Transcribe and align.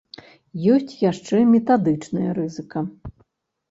Ёсць 0.77 0.95
яшчэ 1.11 1.43
метадычная 1.53 2.29
рызыка. 2.43 2.89